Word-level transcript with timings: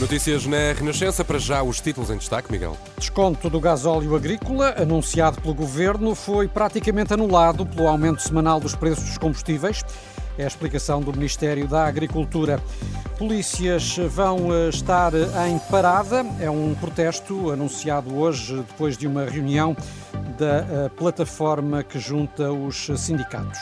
Notícias 0.00 0.46
na 0.46 0.72
Renascença, 0.72 1.22
para 1.22 1.38
já 1.38 1.62
os 1.62 1.78
títulos 1.78 2.08
em 2.08 2.16
destaque, 2.16 2.50
Miguel. 2.50 2.74
Desconto 2.96 3.50
do 3.50 3.60
gasóleo 3.60 4.16
agrícola, 4.16 4.74
anunciado 4.78 5.38
pelo 5.42 5.52
governo, 5.52 6.14
foi 6.14 6.48
praticamente 6.48 7.12
anulado 7.12 7.66
pelo 7.66 7.86
aumento 7.86 8.22
semanal 8.22 8.58
dos 8.58 8.74
preços 8.74 9.04
dos 9.04 9.18
combustíveis. 9.18 9.84
É 10.38 10.44
a 10.44 10.46
explicação 10.46 11.02
do 11.02 11.12
Ministério 11.12 11.68
da 11.68 11.84
Agricultura. 11.84 12.62
Polícias 13.18 13.98
vão 14.08 14.54
eh, 14.54 14.70
estar 14.70 15.12
em 15.46 15.58
parada. 15.70 16.24
É 16.40 16.48
um 16.50 16.74
protesto 16.74 17.50
anunciado 17.50 18.16
hoje 18.16 18.56
depois 18.56 18.96
de 18.96 19.06
uma 19.06 19.26
reunião 19.26 19.76
da 20.38 20.60
eh, 20.60 20.90
plataforma 20.96 21.82
que 21.82 21.98
junta 21.98 22.50
os 22.50 22.88
sindicatos. 22.96 23.60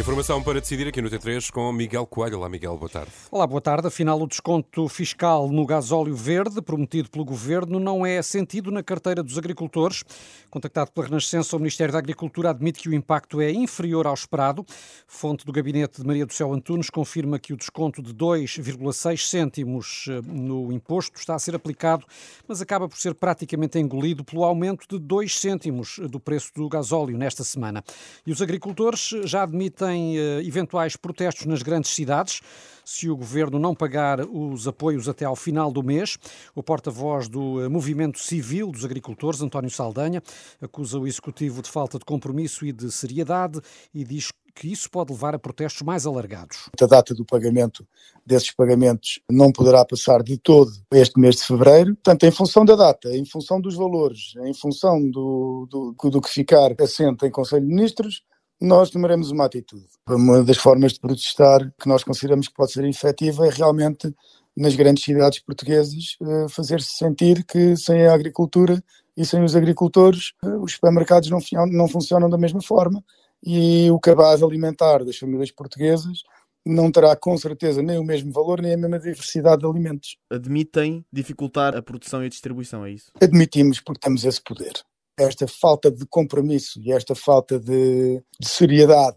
Informação 0.00 0.42
para 0.42 0.58
decidir 0.62 0.88
aqui 0.88 1.02
no 1.02 1.10
T3 1.10 1.50
com 1.50 1.70
Miguel 1.70 2.06
Coelho. 2.06 2.38
Olá, 2.38 2.48
Miguel, 2.48 2.74
boa 2.78 2.88
tarde. 2.88 3.10
Olá, 3.30 3.46
boa 3.46 3.60
tarde. 3.60 3.86
Afinal, 3.86 4.18
o 4.18 4.26
desconto 4.26 4.88
fiscal 4.88 5.46
no 5.50 5.66
gasóleo 5.66 6.16
verde, 6.16 6.62
prometido 6.62 7.10
pelo 7.10 7.22
Governo, 7.22 7.78
não 7.78 8.06
é 8.06 8.22
sentido 8.22 8.70
na 8.70 8.82
carteira 8.82 9.22
dos 9.22 9.36
agricultores. 9.36 10.02
Contactado 10.48 10.90
pela 10.90 11.06
Renascença, 11.06 11.54
o 11.54 11.58
Ministério 11.58 11.92
da 11.92 11.98
Agricultura 11.98 12.48
admite 12.48 12.80
que 12.80 12.88
o 12.88 12.94
impacto 12.94 13.42
é 13.42 13.52
inferior 13.52 14.06
ao 14.06 14.14
esperado. 14.14 14.64
Fonte 15.06 15.44
do 15.44 15.52
gabinete 15.52 16.00
de 16.00 16.06
Maria 16.06 16.24
do 16.24 16.32
Céu 16.32 16.50
Antunes 16.54 16.88
confirma 16.88 17.38
que 17.38 17.52
o 17.52 17.56
desconto 17.56 18.02
de 18.02 18.14
2,6 18.14 19.28
cêntimos 19.28 20.06
eh, 20.08 20.22
no 20.26 20.72
imposto 20.72 21.20
está 21.20 21.34
a 21.34 21.38
ser 21.38 21.54
aplicado, 21.54 22.06
mas 22.48 22.62
acaba 22.62 22.88
por 22.88 22.96
ser 22.96 23.14
praticamente 23.14 23.78
engolido 23.78 24.24
pelo 24.24 24.44
aumento 24.44 24.86
de 24.88 24.98
2 24.98 25.38
cêntimos 25.38 26.00
do 26.08 26.18
preço 26.18 26.52
do 26.56 26.66
gasóleo 26.70 27.18
nesta 27.18 27.44
semana. 27.44 27.84
E 28.26 28.32
os 28.32 28.40
agricultores 28.40 29.10
já 29.26 29.42
admitem 29.42 29.89
tem 29.90 30.16
eh, 30.16 30.42
eventuais 30.44 30.96
protestos 30.96 31.46
nas 31.46 31.62
grandes 31.62 31.92
cidades 31.92 32.40
se 32.84 33.08
o 33.08 33.16
governo 33.16 33.58
não 33.58 33.74
pagar 33.74 34.20
os 34.20 34.66
apoios 34.66 35.08
até 35.08 35.24
ao 35.24 35.36
final 35.36 35.70
do 35.70 35.82
mês. 35.82 36.16
O 36.54 36.62
porta-voz 36.62 37.28
do 37.28 37.62
eh, 37.62 37.68
Movimento 37.68 38.18
Civil 38.18 38.70
dos 38.70 38.84
Agricultores, 38.84 39.42
António 39.42 39.70
Saldanha, 39.70 40.22
acusa 40.60 40.98
o 40.98 41.06
executivo 41.06 41.60
de 41.60 41.68
falta 41.68 41.98
de 41.98 42.04
compromisso 42.04 42.64
e 42.64 42.72
de 42.72 42.90
seriedade 42.92 43.60
e 43.92 44.04
diz 44.04 44.30
que 44.54 44.70
isso 44.70 44.90
pode 44.90 45.12
levar 45.12 45.34
a 45.34 45.38
protestos 45.38 45.82
mais 45.82 46.06
alargados. 46.06 46.68
A 46.80 46.86
data 46.86 47.14
do 47.14 47.24
pagamento 47.24 47.86
desses 48.26 48.50
pagamentos 48.52 49.20
não 49.30 49.50
poderá 49.50 49.84
passar 49.84 50.22
de 50.22 50.36
todo 50.38 50.70
este 50.92 51.18
mês 51.18 51.36
de 51.36 51.44
fevereiro, 51.44 51.94
portanto, 51.94 52.24
em 52.24 52.30
função 52.30 52.64
da 52.64 52.76
data, 52.76 53.08
em 53.16 53.24
função 53.24 53.60
dos 53.60 53.74
valores, 53.74 54.34
em 54.44 54.54
função 54.54 55.00
do, 55.10 55.66
do, 55.70 56.10
do 56.10 56.20
que 56.20 56.28
ficar 56.28 56.74
assente 56.80 57.26
em 57.26 57.30
Conselho 57.30 57.66
de 57.66 57.72
Ministros, 57.74 58.22
nós 58.60 58.90
tomaremos 58.90 59.30
uma 59.30 59.46
atitude. 59.46 59.86
Uma 60.08 60.44
das 60.44 60.58
formas 60.58 60.92
de 60.92 61.00
protestar 61.00 61.72
que 61.80 61.88
nós 61.88 62.04
consideramos 62.04 62.48
que 62.48 62.54
pode 62.54 62.72
ser 62.72 62.84
efetiva 62.84 63.46
é 63.46 63.50
realmente 63.50 64.14
nas 64.56 64.74
grandes 64.74 65.04
cidades 65.04 65.38
portuguesas 65.38 66.16
eh, 66.20 66.46
fazer-se 66.48 66.96
sentir 66.96 67.44
que 67.44 67.76
sem 67.76 68.06
a 68.06 68.12
agricultura 68.12 68.82
e 69.16 69.24
sem 69.24 69.42
os 69.42 69.56
agricultores 69.56 70.32
eh, 70.44 70.56
os 70.56 70.72
supermercados 70.72 71.30
não, 71.30 71.40
não 71.68 71.88
funcionam 71.88 72.28
da 72.28 72.36
mesma 72.36 72.60
forma 72.60 73.02
e 73.42 73.90
o 73.90 73.98
cabaz 73.98 74.42
alimentar 74.42 75.04
das 75.04 75.16
famílias 75.16 75.50
portuguesas 75.50 76.22
não 76.66 76.92
terá 76.92 77.16
com 77.16 77.34
certeza 77.38 77.80
nem 77.82 77.98
o 77.98 78.04
mesmo 78.04 78.30
valor 78.32 78.60
nem 78.60 78.74
a 78.74 78.76
mesma 78.76 78.98
diversidade 78.98 79.62
de 79.62 79.66
alimentos. 79.66 80.18
Admitem 80.28 81.04
dificultar 81.10 81.74
a 81.74 81.80
produção 81.80 82.22
e 82.22 82.26
a 82.26 82.28
distribuição, 82.28 82.84
é 82.84 82.90
isso? 82.90 83.10
Admitimos 83.22 83.80
porque 83.80 84.00
temos 84.00 84.24
esse 84.24 84.42
poder 84.42 84.74
esta 85.22 85.46
falta 85.46 85.90
de 85.90 86.06
compromisso 86.06 86.80
e 86.82 86.92
esta 86.92 87.14
falta 87.14 87.58
de, 87.58 88.22
de 88.38 88.48
seriedade 88.48 89.16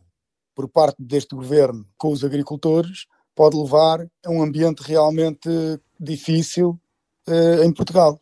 por 0.55 0.67
parte 0.67 1.01
deste 1.01 1.35
governo 1.35 1.85
com 1.97 2.11
os 2.11 2.23
agricultores 2.23 3.05
pode 3.35 3.57
levar 3.57 4.05
a 4.25 4.29
um 4.29 4.43
ambiente 4.43 4.81
realmente 4.81 5.49
difícil 5.99 6.79
em 7.27 7.71
Portugal 7.71 8.19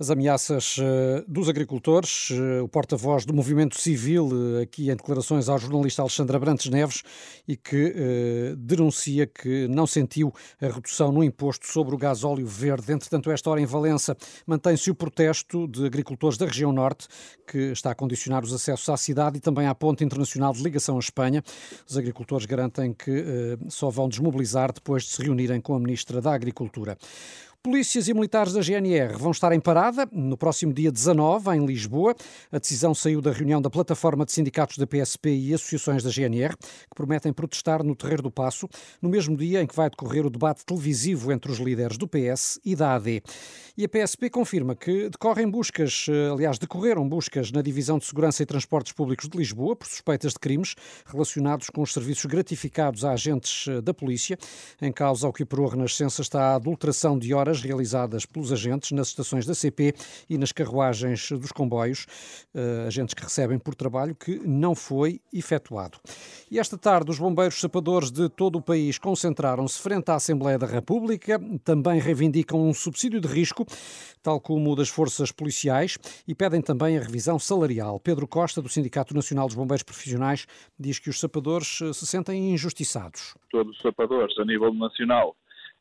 as 0.00 0.08
ameaças 0.08 0.76
eh, 0.80 1.22
dos 1.28 1.46
agricultores. 1.50 2.30
Eh, 2.30 2.62
o 2.62 2.68
porta-voz 2.68 3.26
do 3.26 3.34
movimento 3.34 3.78
civil, 3.78 4.30
eh, 4.58 4.62
aqui 4.62 4.90
em 4.90 4.96
declarações 4.96 5.46
ao 5.46 5.58
jornalista 5.58 6.00
Alexandre 6.00 6.34
Abrantes 6.34 6.70
Neves, 6.70 7.02
e 7.46 7.54
que 7.54 7.92
eh, 7.94 8.54
denuncia 8.56 9.26
que 9.26 9.68
não 9.68 9.86
sentiu 9.86 10.32
a 10.58 10.68
redução 10.68 11.12
no 11.12 11.22
imposto 11.22 11.66
sobre 11.66 11.94
o 11.94 11.98
gás 11.98 12.24
óleo 12.24 12.46
verde. 12.46 12.90
Entretanto, 12.90 13.30
esta 13.30 13.50
hora 13.50 13.60
em 13.60 13.66
Valença 13.66 14.16
mantém-se 14.46 14.90
o 14.90 14.94
protesto 14.94 15.68
de 15.68 15.84
agricultores 15.84 16.38
da 16.38 16.46
região 16.46 16.72
norte, 16.72 17.06
que 17.46 17.58
está 17.70 17.90
a 17.90 17.94
condicionar 17.94 18.42
os 18.42 18.54
acessos 18.54 18.88
à 18.88 18.96
cidade 18.96 19.36
e 19.36 19.40
também 19.40 19.66
à 19.66 19.74
ponte 19.74 20.02
internacional 20.02 20.54
de 20.54 20.62
ligação 20.62 20.96
à 20.96 21.00
Espanha. 21.00 21.44
Os 21.86 21.98
agricultores 21.98 22.46
garantem 22.46 22.94
que 22.94 23.10
eh, 23.10 23.58
só 23.68 23.90
vão 23.90 24.08
desmobilizar 24.08 24.72
depois 24.72 25.02
de 25.02 25.10
se 25.10 25.22
reunirem 25.22 25.60
com 25.60 25.74
a 25.74 25.78
Ministra 25.78 26.22
da 26.22 26.32
Agricultura. 26.32 26.96
Polícias 27.62 28.08
e 28.08 28.14
militares 28.14 28.54
da 28.54 28.62
GNR 28.62 29.18
vão 29.18 29.32
estar 29.32 29.52
em 29.52 29.60
parada 29.60 30.08
no 30.10 30.34
próximo 30.34 30.72
dia 30.72 30.90
19, 30.90 31.50
em 31.54 31.66
Lisboa. 31.66 32.16
A 32.50 32.58
decisão 32.58 32.94
saiu 32.94 33.20
da 33.20 33.30
reunião 33.30 33.60
da 33.60 33.68
plataforma 33.68 34.24
de 34.24 34.32
sindicatos 34.32 34.78
da 34.78 34.86
PSP 34.86 35.28
e 35.28 35.52
associações 35.52 36.02
da 36.02 36.08
GNR, 36.08 36.56
que 36.56 36.94
prometem 36.96 37.34
protestar 37.34 37.84
no 37.84 37.94
Terreiro 37.94 38.22
do 38.22 38.30
Passo, 38.30 38.66
no 39.02 39.10
mesmo 39.10 39.36
dia 39.36 39.60
em 39.60 39.66
que 39.66 39.76
vai 39.76 39.90
decorrer 39.90 40.24
o 40.24 40.30
debate 40.30 40.64
televisivo 40.64 41.30
entre 41.32 41.52
os 41.52 41.58
líderes 41.58 41.98
do 41.98 42.08
PS 42.08 42.58
e 42.64 42.74
da 42.74 42.94
AD. 42.94 43.22
E 43.76 43.84
a 43.84 43.88
PSP 43.88 44.30
confirma 44.30 44.74
que 44.74 45.10
decorrem 45.10 45.46
buscas, 45.46 46.06
eh, 46.08 46.30
aliás, 46.32 46.58
decorreram 46.58 47.06
buscas 47.06 47.52
na 47.52 47.60
Divisão 47.60 47.98
de 47.98 48.06
Segurança 48.06 48.42
e 48.42 48.46
Transportes 48.46 48.92
Públicos 48.92 49.28
de 49.28 49.36
Lisboa 49.36 49.76
por 49.76 49.86
suspeitas 49.86 50.32
de 50.32 50.38
crimes 50.38 50.74
relacionados 51.04 51.68
com 51.68 51.82
os 51.82 51.92
serviços 51.92 52.24
gratificados 52.24 53.04
a 53.04 53.12
agentes 53.12 53.66
eh, 53.68 53.82
da 53.82 53.92
polícia. 53.92 54.38
Em 54.80 54.90
causa, 54.90 55.26
ao 55.26 55.32
que 55.32 55.44
por 55.44 55.60
a 55.60 55.70
Renascença 55.70 56.22
está 56.22 56.52
a 56.52 56.54
adulteração 56.54 57.18
de 57.18 57.34
horas 57.34 57.49
realizadas 57.58 58.24
pelos 58.24 58.52
agentes 58.52 58.92
nas 58.92 59.08
estações 59.08 59.44
da 59.44 59.54
CP 59.54 59.94
e 60.28 60.38
nas 60.38 60.52
carruagens 60.52 61.32
dos 61.32 61.50
comboios, 61.50 62.06
uh, 62.54 62.86
agentes 62.86 63.14
que 63.14 63.22
recebem 63.22 63.58
por 63.58 63.74
trabalho 63.74 64.14
que 64.14 64.38
não 64.46 64.74
foi 64.74 65.20
efetuado. 65.32 65.98
E 66.50 66.58
esta 66.58 66.78
tarde, 66.78 67.10
os 67.10 67.18
bombeiros 67.18 67.60
sapadores 67.60 68.10
de 68.10 68.28
todo 68.28 68.56
o 68.56 68.62
país 68.62 68.98
concentraram-se 68.98 69.80
frente 69.80 70.10
à 70.10 70.14
Assembleia 70.14 70.58
da 70.58 70.66
República, 70.66 71.40
também 71.64 71.98
reivindicam 71.98 72.60
um 72.60 72.72
subsídio 72.72 73.20
de 73.20 73.28
risco, 73.28 73.66
tal 74.22 74.40
como 74.40 74.70
o 74.72 74.76
das 74.76 74.88
forças 74.88 75.32
policiais, 75.32 75.98
e 76.28 76.34
pedem 76.34 76.60
também 76.60 76.96
a 76.96 77.00
revisão 77.00 77.38
salarial. 77.38 77.98
Pedro 77.98 78.26
Costa, 78.26 78.60
do 78.60 78.68
Sindicato 78.68 79.14
Nacional 79.14 79.46
dos 79.46 79.56
Bombeiros 79.56 79.82
Profissionais, 79.82 80.46
diz 80.78 80.98
que 80.98 81.10
os 81.10 81.18
sapadores 81.18 81.80
eh, 81.82 81.92
se 81.92 82.06
sentem 82.06 82.52
injustiçados. 82.52 83.34
Todos 83.50 83.76
os 83.76 83.82
sapadores, 83.82 84.36
a 84.38 84.44
nível 84.44 84.72
nacional, 84.74 85.36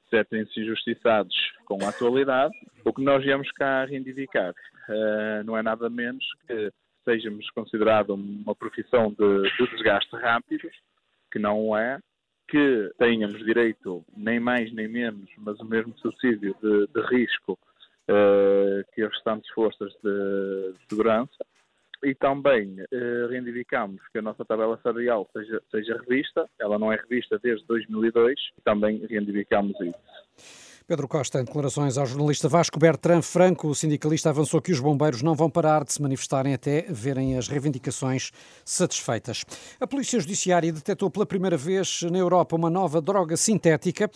sentem-se 0.09 0.59
injustiçados 0.59 1.35
com 1.65 1.83
a 1.83 1.89
atualidade, 1.89 2.53
o 2.83 2.93
que 2.93 3.03
nós 3.03 3.23
viemos 3.23 3.51
cá 3.51 3.85
reivindicar 3.85 4.51
uh, 4.51 5.43
não 5.45 5.57
é 5.57 5.61
nada 5.61 5.89
menos 5.89 6.25
que 6.47 6.71
sejamos 7.03 7.49
considerados 7.51 8.15
uma 8.15 8.55
profissão 8.55 9.09
de, 9.11 9.41
de, 9.57 9.71
desgaste 9.71 10.15
rápido, 10.15 10.69
que 11.31 11.39
não 11.39 11.75
é, 11.77 11.99
que 12.47 12.91
tenhamos 12.97 13.43
direito 13.45 14.03
nem 14.15 14.39
mais 14.39 14.71
nem 14.73 14.87
menos, 14.87 15.29
mas 15.37 15.59
o 15.59 15.65
mesmo 15.65 15.97
subsídio 15.99 16.55
de, 16.61 16.87
de 16.87 17.01
risco 17.07 17.53
uh, 18.09 18.83
que 18.93 19.01
as 19.01 19.11
restantes 19.11 19.49
forças 19.51 19.91
de 20.03 20.73
segurança, 20.89 21.45
e 22.03 22.15
também 22.15 22.75
eh, 22.91 23.27
reivindicamos 23.29 24.01
que 24.11 24.19
a 24.19 24.21
nossa 24.21 24.45
tabela 24.45 24.79
salarial 24.81 25.29
seja, 25.33 25.61
seja 25.69 25.97
revista. 25.97 26.49
Ela 26.59 26.79
não 26.79 26.91
é 26.91 26.95
revista 26.95 27.39
desde 27.41 27.65
2002 27.67 28.39
e 28.57 28.61
também 28.61 29.05
reivindicamos 29.05 29.75
isso. 29.81 30.68
Pedro 30.89 31.07
Costa, 31.07 31.39
em 31.39 31.43
declarações 31.43 31.99
ao 31.99 32.05
jornalista 32.07 32.49
Vasco 32.49 32.79
Bertrand 32.79 33.21
Franco, 33.21 33.67
o 33.67 33.75
sindicalista 33.75 34.31
avançou 34.31 34.59
que 34.59 34.71
os 34.71 34.79
bombeiros 34.79 35.21
não 35.21 35.35
vão 35.35 35.47
parar 35.47 35.83
de 35.83 35.93
se 35.93 36.01
manifestarem 36.01 36.51
até 36.51 36.87
verem 36.89 37.37
as 37.37 37.47
reivindicações 37.47 38.31
satisfeitas. 38.65 39.45
A 39.79 39.85
Polícia 39.85 40.19
Judiciária 40.19 40.73
detectou 40.73 41.11
pela 41.11 41.27
primeira 41.27 41.55
vez 41.55 42.01
na 42.11 42.17
Europa 42.17 42.55
uma 42.55 42.71
nova 42.71 42.99
droga 42.99 43.37
sintética. 43.37 44.09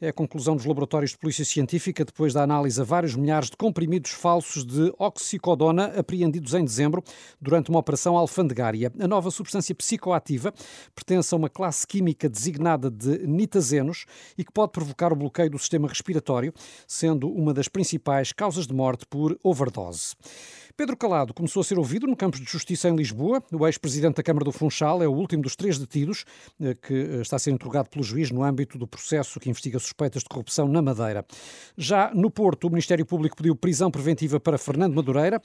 É 0.00 0.10
a 0.10 0.12
conclusão 0.12 0.54
dos 0.54 0.64
laboratórios 0.64 1.10
de 1.10 1.18
Polícia 1.18 1.44
Científica 1.44 2.04
depois 2.04 2.32
da 2.32 2.44
análise 2.44 2.80
a 2.80 2.84
vários 2.84 3.16
milhares 3.16 3.50
de 3.50 3.56
comprimidos 3.56 4.12
falsos 4.12 4.64
de 4.64 4.94
oxicodona 5.00 5.86
apreendidos 5.98 6.54
em 6.54 6.64
dezembro 6.64 7.02
durante 7.40 7.70
uma 7.70 7.80
operação 7.80 8.16
alfandegária. 8.16 8.92
A 9.00 9.08
nova 9.08 9.32
substância 9.32 9.74
psicoativa 9.74 10.54
pertence 10.94 11.34
a 11.34 11.36
uma 11.36 11.50
classe 11.50 11.84
química 11.84 12.28
designada 12.28 12.88
de 12.88 13.26
nitazenos 13.26 14.06
e 14.38 14.44
que 14.44 14.52
pode 14.52 14.70
provocar 14.70 15.12
o 15.12 15.16
bloqueio 15.16 15.50
do 15.50 15.58
sistema 15.58 15.88
respiratório 15.88 16.19
respiratório, 16.20 16.52
sendo 16.86 17.28
uma 17.28 17.52
das 17.52 17.66
principais 17.66 18.32
causas 18.32 18.66
de 18.66 18.74
morte 18.74 19.06
por 19.06 19.38
overdose. 19.42 20.14
Pedro 20.80 20.96
Calado 20.96 21.34
começou 21.34 21.60
a 21.60 21.64
ser 21.64 21.78
ouvido 21.78 22.06
no 22.06 22.16
Campos 22.16 22.40
de 22.40 22.50
Justiça 22.50 22.88
em 22.88 22.96
Lisboa. 22.96 23.42
O 23.52 23.66
ex-presidente 23.66 24.16
da 24.16 24.22
Câmara 24.22 24.46
do 24.46 24.50
Funchal 24.50 25.02
é 25.02 25.06
o 25.06 25.12
último 25.12 25.42
dos 25.42 25.54
três 25.54 25.78
detidos 25.78 26.24
eh, 26.58 26.74
que 26.74 26.94
eh, 26.94 27.20
está 27.20 27.36
a 27.36 27.38
ser 27.38 27.50
interrogado 27.50 27.90
pelo 27.90 28.02
juiz 28.02 28.30
no 28.30 28.42
âmbito 28.42 28.78
do 28.78 28.86
processo 28.86 29.38
que 29.38 29.50
investiga 29.50 29.78
suspeitas 29.78 30.22
de 30.22 30.30
corrupção 30.30 30.66
na 30.66 30.80
Madeira. 30.80 31.22
Já 31.76 32.10
no 32.14 32.30
Porto, 32.30 32.66
o 32.66 32.70
Ministério 32.70 33.04
Público 33.04 33.36
pediu 33.36 33.54
prisão 33.54 33.90
preventiva 33.90 34.40
para 34.40 34.56
Fernando 34.56 34.94
Madureira, 34.94 35.38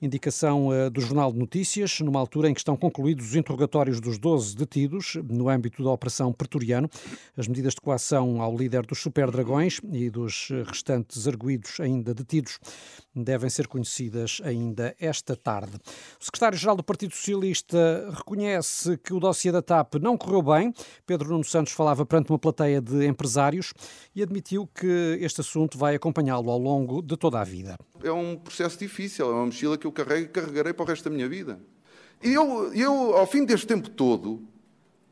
indicação 0.00 0.72
eh, 0.72 0.88
do 0.88 1.00
Jornal 1.00 1.32
de 1.32 1.38
Notícias, 1.40 1.98
numa 1.98 2.20
altura 2.20 2.48
em 2.48 2.54
que 2.54 2.60
estão 2.60 2.76
concluídos 2.76 3.30
os 3.30 3.34
interrogatórios 3.34 4.00
dos 4.00 4.18
12 4.18 4.54
detidos 4.54 5.18
no 5.28 5.48
âmbito 5.48 5.82
da 5.82 5.90
Operação 5.90 6.32
Pretoriano. 6.32 6.88
As 7.36 7.48
medidas 7.48 7.74
de 7.74 7.80
coação 7.80 8.40
ao 8.40 8.56
líder 8.56 8.86
dos 8.86 9.00
Super 9.00 9.32
Dragões 9.32 9.80
e 9.90 10.08
dos 10.08 10.46
restantes 10.64 11.26
arguídos 11.26 11.80
ainda 11.80 12.14
detidos 12.14 12.60
devem 13.22 13.48
ser 13.50 13.66
conhecidas 13.66 14.40
ainda 14.44 14.94
esta 15.00 15.36
tarde. 15.36 15.76
O 16.20 16.24
secretário-geral 16.24 16.76
do 16.76 16.82
Partido 16.82 17.14
Socialista 17.14 18.10
reconhece 18.12 18.96
que 18.98 19.12
o 19.12 19.20
dossiê 19.20 19.50
da 19.50 19.62
TAP 19.62 19.94
não 19.94 20.16
correu 20.16 20.42
bem. 20.42 20.72
Pedro 21.06 21.30
Nuno 21.30 21.44
Santos 21.44 21.72
falava 21.72 22.04
perante 22.04 22.30
uma 22.30 22.38
plateia 22.38 22.80
de 22.80 23.06
empresários 23.06 23.72
e 24.14 24.22
admitiu 24.22 24.66
que 24.66 25.18
este 25.20 25.40
assunto 25.40 25.78
vai 25.78 25.94
acompanhá-lo 25.94 26.50
ao 26.50 26.58
longo 26.58 27.02
de 27.02 27.16
toda 27.16 27.40
a 27.40 27.44
vida. 27.44 27.76
É 28.02 28.12
um 28.12 28.36
processo 28.36 28.78
difícil, 28.78 29.26
é 29.30 29.32
uma 29.32 29.46
mochila 29.46 29.78
que 29.78 29.86
eu 29.86 29.92
carrego 29.92 30.26
e 30.26 30.28
carregarei 30.28 30.72
para 30.72 30.84
o 30.84 30.86
resto 30.86 31.08
da 31.08 31.14
minha 31.14 31.28
vida. 31.28 31.58
E 32.22 32.32
eu, 32.32 32.72
eu, 32.72 33.16
ao 33.16 33.26
fim 33.26 33.44
deste 33.44 33.66
tempo 33.66 33.90
todo, 33.90 34.42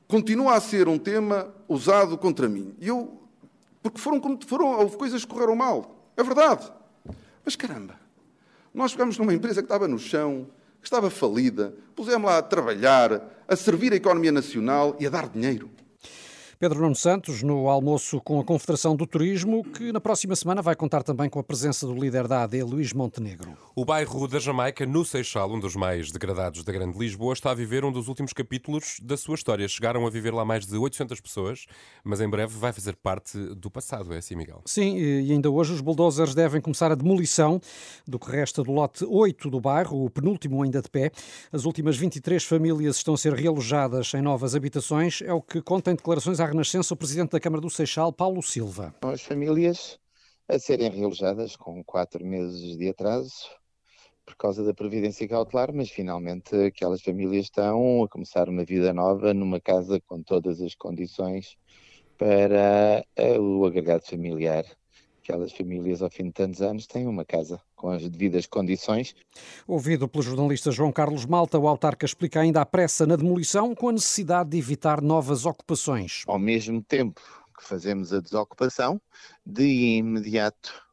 continua 0.09 0.55
a 0.55 0.61
ser 0.61 0.89
um 0.89 0.99
tema 0.99 1.55
usado 1.69 2.17
contra 2.17 2.49
mim. 2.49 2.75
E 2.79 2.89
eu, 2.89 3.23
porque 3.83 4.01
foram, 4.01 4.21
foram, 4.47 4.67
houve 4.81 4.97
coisas 4.97 5.25
que 5.25 5.31
correram 5.31 5.55
mal. 5.57 6.11
É 6.17 6.23
verdade. 6.23 6.71
Mas 7.45 7.57
caramba, 7.57 7.99
nós 8.73 8.93
ficamos 8.93 9.19
numa 9.19 9.35
empresa 9.35 9.63
que 9.63 9.67
estava 9.67 9.87
no 9.87 9.99
chão, 9.99 10.49
que 10.81 10.87
estava 10.87 11.11
falida, 11.11 11.75
pusemos 11.95 12.29
lá 12.29 12.39
a 12.39 12.43
trabalhar, 12.43 13.45
a 13.47 13.57
servir 13.57 13.93
a 13.93 13.97
economia 13.97 14.33
nacional 14.33 14.97
e 14.99 15.07
a 15.07 15.11
dar 15.11 15.29
dinheiro. 15.29 15.71
Pedro 16.59 16.81
Nuno 16.81 16.95
Santos, 16.95 17.43
no 17.43 17.69
almoço 17.69 18.21
com 18.21 18.39
a 18.39 18.45
Confederação 18.45 18.95
do 18.95 19.07
Turismo, 19.07 19.65
que 19.65 19.91
na 19.91 20.01
próxima 20.01 20.37
semana 20.37 20.63
vai 20.63 20.77
contar 20.77 21.03
também 21.03 21.29
com 21.29 21.39
a 21.39 21.43
presença 21.43 21.87
do 21.87 21.95
líder 21.95 22.29
da 22.29 22.45
AD, 22.45 22.63
Luís 22.63 22.93
Montenegro. 22.93 23.57
O 23.75 23.85
bairro 23.85 24.29
da 24.29 24.39
Jamaica, 24.39 24.87
no 24.87 25.05
Seixal, 25.05 25.53
um 25.53 25.59
dos 25.59 25.75
mais 25.75 26.13
degradados 26.13 26.63
da 26.63 26.73
Grande 26.73 26.97
Lisboa, 26.97 27.33
está 27.33 27.51
a 27.51 27.55
viver 27.55 27.85
um 27.85 27.91
dos 27.91 28.07
últimos 28.07 28.33
capítulos 28.33 29.01
da 29.03 29.17
sua 29.17 29.35
história. 29.35 29.67
Chegaram 29.67 30.07
a 30.07 30.11
viver 30.11 30.33
lá 30.33 30.45
mais 30.45 30.65
de 30.65 30.77
800 30.77 31.21
pessoas, 31.21 31.67
mas 32.05 32.21
em 32.21 32.29
breve 32.29 32.57
vai 32.57 32.73
fazer 32.73 32.95
parte 32.97 33.37
do 33.37 33.71
passado, 33.71 34.15
é 34.15 34.19
assim, 34.19 34.37
Miguel? 34.37 34.63
Sim, 34.65 34.97
e 34.97 35.33
ainda 35.33 35.51
hoje 35.51 35.73
os 35.73 35.81
bulldozers 35.81 36.35
devem 36.35 36.61
começar 36.61 36.93
a 36.93 36.95
demolição 36.95 37.61
do 38.07 38.19
que 38.19 38.31
resta 38.31 38.63
do 38.63 38.71
lote 38.71 39.05
8 39.05 39.51
do 39.51 39.61
bairro, 39.61 40.05
o 40.05 40.11
penúltimo 40.11 40.63
ainda 40.63 40.81
de 40.81 40.89
pé. 40.89 41.11
As 41.53 41.65
últimas 41.65 41.97
23 41.97 42.45
famílias 42.45 42.97
estão 42.97 43.15
a 43.15 43.19
ser 43.19 43.33
realojadas 43.33 44.13
em 44.15 44.23
novas 44.23 44.55
habitações, 44.55 45.21
é 45.23 45.33
o 45.33 45.43
que 45.43 45.61
conta 45.61 45.91
em 45.91 45.97
declarações 45.97 46.39
à 46.41 46.44
Renascença 46.47 46.95
o 46.95 46.97
Presidente 46.97 47.33
da 47.33 47.41
Câmara 47.41 47.61
do 47.61 47.71
Seixal, 47.71 48.13
Paulo 48.13 48.43
Silva. 48.43 48.95
As 49.03 49.23
famílias 49.23 49.99
a 50.49 50.59
serem 50.59 50.91
realojadas 50.91 51.57
com 51.57 51.83
quatro 51.83 52.25
meses 52.25 52.77
de 52.77 52.89
atraso 52.89 53.49
por 54.25 54.37
causa 54.37 54.65
da 54.65 54.75
previdência 54.75 55.29
cautelar, 55.29 55.73
mas 55.73 55.91
finalmente 55.91 56.55
aquelas 56.57 57.03
famílias 57.03 57.45
estão 57.45 58.03
a 58.03 58.09
começar 58.09 58.49
uma 58.49 58.65
vida 58.65 58.93
nova 58.93 59.35
numa 59.35 59.61
casa 59.61 60.01
com 60.01 60.23
todas 60.23 60.61
as 60.61 60.75
condições 60.75 61.57
para 62.17 63.05
eh, 63.17 63.39
o 63.39 63.65
agregado 63.65 64.05
familiar. 64.05 64.65
Aquelas 65.27 65.53
famílias, 65.53 66.03
ao 66.03 66.11
fim 66.11 66.25
de 66.25 66.33
tantos 66.33 66.61
anos, 66.61 66.87
têm 66.87 67.07
uma 67.07 67.25
casa 67.25 67.59
com 67.75 67.89
as 67.89 68.07
devidas 68.07 68.45
condições. 68.45 69.15
Ouvido 69.67 70.07
pelo 70.07 70.23
jornalista 70.23 70.71
João 70.71 70.93
Carlos 70.93 71.25
Malta, 71.25 71.59
o 71.59 71.67
autarca 71.67 72.05
explica 72.05 72.41
ainda 72.41 72.61
a 72.61 72.67
pressa 72.67 73.07
na 73.07 73.17
demolição 73.17 73.75
com 73.75 73.89
a 73.89 73.93
necessidade 73.93 74.51
de 74.51 74.59
evitar 74.59 75.01
novas 75.01 75.47
ocupações. 75.47 76.25
Ao 76.27 76.39
mesmo 76.39 76.83
tempo 76.83 77.23
que 77.59 77.65
fazemos 77.65 78.13
a 78.13 78.21
desocupação, 78.21 79.01
de 79.47 79.97
imediato 79.97 80.85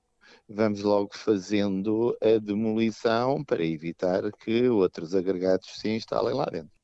vamos 0.47 0.81
logo 0.81 1.09
fazendo 1.13 2.17
a 2.21 2.39
demolição 2.39 3.43
para 3.43 3.65
evitar 3.65 4.31
que 4.31 4.69
outros 4.69 5.13
agregados 5.13 5.67
se 5.77 5.89
instalem 5.89 6.33
lá 6.33 6.45
dentro. 6.45 6.80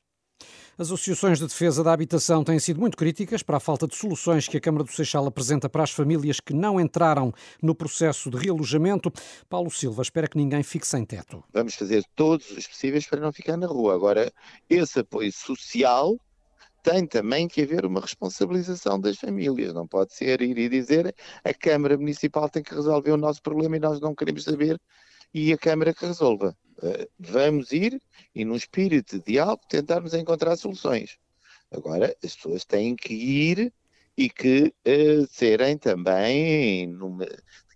As 0.80 0.92
associações 0.92 1.40
de 1.40 1.48
defesa 1.48 1.84
da 1.84 1.92
habitação 1.92 2.44
têm 2.44 2.60
sido 2.60 2.80
muito 2.80 2.96
críticas 2.96 3.42
para 3.42 3.58
a 3.58 3.60
falta 3.60 3.88
de 3.88 3.96
soluções 3.96 4.48
que 4.48 4.58
a 4.58 4.62
Câmara 4.62 4.84
do 4.84 4.92
Seixal 4.92 5.26
apresenta 5.26 5.68
para 5.68 5.82
as 5.82 5.90
famílias 5.90 6.40
que 6.40 6.54
não 6.54 6.80
entraram 6.80 7.34
no 7.60 7.74
processo 7.74 8.30
de 8.30 8.38
realojamento. 8.38 9.12
Paulo 9.50 9.72
Silva 9.72 10.04
espera 10.04 10.28
que 10.28 10.38
ninguém 10.38 10.62
fique 10.62 10.86
sem 10.86 11.04
teto. 11.04 11.44
Vamos 11.52 11.74
fazer 11.74 12.04
todos 12.16 12.52
os 12.52 12.68
possíveis 12.68 13.08
para 13.08 13.20
não 13.20 13.34
ficar 13.34 13.58
na 13.58 13.66
rua. 13.66 13.96
Agora, 13.96 14.32
esse 14.70 15.00
apoio 15.00 15.34
social 15.34 16.16
tem 16.84 17.08
também 17.08 17.48
que 17.48 17.64
haver 17.64 17.84
uma 17.84 18.00
responsabilização 18.00 19.00
das 19.00 19.18
famílias. 19.18 19.74
Não 19.74 19.88
pode 19.88 20.14
ser 20.14 20.44
ir 20.44 20.60
e 20.60 20.70
dizer 20.70 21.12
a 21.44 21.54
Câmara 21.56 21.98
Municipal 21.98 22.48
tem 22.50 22.62
que 22.62 22.76
resolver 22.76 23.14
o 23.14 23.18
nosso 23.18 23.42
problema 23.42 23.78
e 23.78 23.80
nós 23.80 24.00
não 24.00 24.14
queremos 24.14 24.44
saber 24.44 24.80
e 25.34 25.54
a 25.54 25.58
Câmara 25.58 25.94
que 25.94 26.06
resolva. 26.06 26.56
Eh, 26.82 27.10
vamos 27.20 27.72
ir 27.72 28.02
e, 28.36 28.46
num 28.46 28.56
espírito 28.56 29.18
de 29.18 29.26
diálogo, 29.26 29.64
tentarmos 29.70 30.14
encontrar 30.14 30.56
soluções. 30.56 31.18
Agora, 31.72 32.16
as 32.24 32.36
pessoas 32.36 32.66
têm 32.66 32.96
que 32.96 33.14
ir 33.14 33.74
e 34.18 34.30
que 34.30 34.74
uh, 34.88 35.28
serem 35.30 35.78
também 35.78 36.88
numa, 36.88 37.28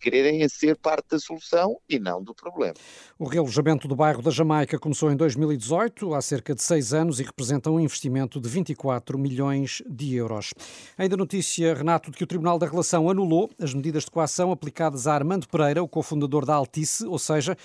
quererem 0.01 0.47
ser 0.49 0.75
parte 0.75 1.11
da 1.11 1.19
solução 1.19 1.77
e 1.87 1.99
não 1.99 2.23
do 2.23 2.33
problema. 2.33 2.73
O 3.19 3.25
realojamento 3.25 3.87
do 3.87 3.95
bairro 3.95 4.21
da 4.21 4.31
Jamaica 4.31 4.79
começou 4.79 5.11
em 5.11 5.15
2018, 5.15 6.15
há 6.15 6.21
cerca 6.21 6.55
de 6.55 6.63
seis 6.63 6.91
anos, 6.93 7.19
e 7.19 7.23
representa 7.23 7.69
um 7.69 7.79
investimento 7.79 8.41
de 8.41 8.49
24 8.49 9.17
milhões 9.17 9.83
de 9.87 10.15
euros. 10.15 10.53
Ainda 10.97 11.15
notícia, 11.15 11.73
Renato, 11.73 12.09
de 12.09 12.17
que 12.17 12.23
o 12.23 12.27
Tribunal 12.27 12.57
da 12.57 12.65
Relação 12.65 13.09
anulou 13.09 13.49
as 13.59 13.73
medidas 13.73 14.05
de 14.05 14.11
coação 14.11 14.51
aplicadas 14.51 15.05
a 15.05 15.13
Armando 15.13 15.47
Pereira, 15.47 15.83
o 15.83 15.87
cofundador 15.87 16.45
da 16.45 16.55
Altice, 16.55 17.05
ou 17.05 17.19
seja, 17.19 17.55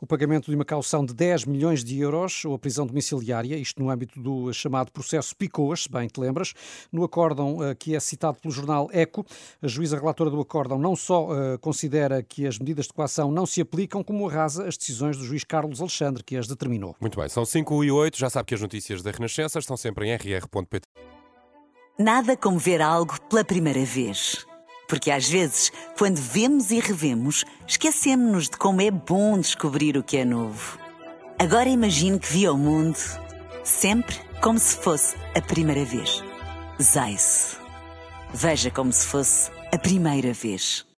o 0.00 0.06
pagamento 0.06 0.50
de 0.50 0.54
uma 0.54 0.64
caução 0.64 1.04
de 1.04 1.14
10 1.14 1.46
milhões 1.46 1.82
de 1.82 1.98
euros 1.98 2.44
ou 2.44 2.54
a 2.54 2.58
prisão 2.58 2.86
domiciliária, 2.86 3.56
isto 3.56 3.82
no 3.82 3.88
âmbito 3.88 4.20
do 4.20 4.52
chamado 4.52 4.92
processo 4.92 5.34
Picoas, 5.34 5.84
se 5.84 5.90
bem 5.90 6.08
te 6.08 6.20
lembras. 6.20 6.52
No 6.92 7.02
acórdão 7.04 7.64
eh, 7.64 7.74
que 7.74 7.94
é 7.94 8.00
citado 8.00 8.38
pelo 8.38 8.52
jornal 8.52 8.88
Eco, 8.92 9.24
a 9.62 9.66
juíza 9.66 9.96
relatora 9.96 10.30
do 10.30 10.40
acórdão 10.40 10.78
não 10.78 10.94
só 10.94 11.28
uh, 11.28 11.58
considera 11.86 12.22
que 12.22 12.46
as 12.46 12.58
medidas 12.58 12.86
de 12.86 12.92
coação 12.92 13.30
não 13.30 13.46
se 13.46 13.60
aplicam, 13.60 14.02
como 14.02 14.28
arrasa 14.28 14.66
as 14.66 14.76
decisões 14.76 15.16
do 15.16 15.24
juiz 15.24 15.44
Carlos 15.44 15.80
Alexandre, 15.80 16.22
que 16.22 16.36
as 16.36 16.48
determinou. 16.48 16.96
Muito 17.00 17.18
bem, 17.18 17.28
são 17.28 17.44
5 17.44 17.84
e 17.84 17.90
8, 17.90 18.18
já 18.18 18.28
sabe 18.28 18.46
que 18.46 18.54
as 18.54 18.60
notícias 18.60 19.02
da 19.02 19.12
Renascença 19.12 19.58
estão 19.60 19.76
sempre 19.76 20.08
em 20.08 20.14
rr.pt. 20.14 20.86
Nada 21.98 22.36
como 22.36 22.58
ver 22.58 22.82
algo 22.82 23.20
pela 23.22 23.44
primeira 23.44 23.84
vez. 23.84 24.44
Porque 24.88 25.10
às 25.10 25.28
vezes, 25.28 25.72
quando 25.96 26.16
vemos 26.16 26.70
e 26.70 26.80
revemos, 26.80 27.44
esquecemos-nos 27.66 28.48
de 28.48 28.56
como 28.56 28.80
é 28.80 28.90
bom 28.90 29.38
descobrir 29.38 29.96
o 29.96 30.02
que 30.02 30.16
é 30.16 30.24
novo. 30.24 30.78
Agora 31.38 31.68
imagine 31.68 32.18
que 32.18 32.32
viu 32.32 32.54
o 32.54 32.58
mundo 32.58 32.98
sempre 33.64 34.16
como 34.40 34.58
se 34.58 34.76
fosse 34.76 35.16
a 35.34 35.40
primeira 35.40 35.84
vez. 35.84 36.22
Zais. 36.80 37.58
Veja 38.32 38.70
como 38.70 38.92
se 38.92 39.06
fosse 39.06 39.50
a 39.72 39.78
primeira 39.78 40.32
vez. 40.32 40.86